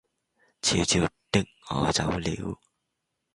[0.63, 2.59] 悄悄的我走了